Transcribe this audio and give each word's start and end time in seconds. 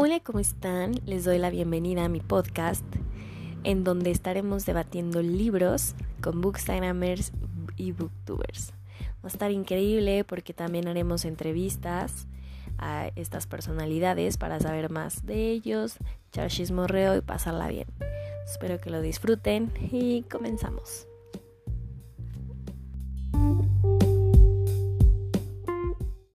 Hola, 0.00 0.20
¿cómo 0.20 0.38
están? 0.38 0.92
Les 1.06 1.24
doy 1.24 1.38
la 1.38 1.50
bienvenida 1.50 2.04
a 2.04 2.08
mi 2.08 2.20
podcast 2.20 2.84
en 3.64 3.82
donde 3.82 4.12
estaremos 4.12 4.64
debatiendo 4.64 5.22
libros 5.22 5.96
con 6.22 6.40
bookstagramers 6.40 7.32
y 7.76 7.90
booktubers. 7.90 8.74
Va 9.16 9.24
a 9.24 9.26
estar 9.26 9.50
increíble 9.50 10.22
porque 10.22 10.54
también 10.54 10.86
haremos 10.86 11.24
entrevistas 11.24 12.28
a 12.78 13.10
estas 13.16 13.48
personalidades 13.48 14.36
para 14.36 14.60
saber 14.60 14.88
más 14.88 15.26
de 15.26 15.50
ellos, 15.50 15.96
echar 16.28 16.48
chismorreo 16.48 17.16
y 17.16 17.20
pasarla 17.20 17.66
bien. 17.66 17.88
Espero 18.44 18.80
que 18.80 18.90
lo 18.90 19.00
disfruten 19.00 19.72
y 19.90 20.22
comenzamos. 20.30 21.07